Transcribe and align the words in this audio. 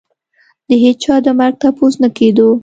د 0.67 0.69
هېچا 0.83 1.15
د 1.25 1.27
مرګ 1.39 1.55
تپوس 1.61 1.93
نه 2.03 2.09
کېدو. 2.17 2.49